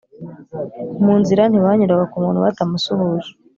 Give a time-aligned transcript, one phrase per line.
[1.03, 3.29] Mu nzira, ntibanyuraga ku muntu batamusuhuje.